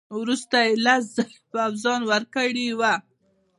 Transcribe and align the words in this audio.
وروسته 0.19 0.57
یې 0.65 0.73
لس 0.85 1.03
زره 1.15 1.37
پوځیان 1.51 2.01
ورکړي 2.11 2.67
وه. 2.79 2.93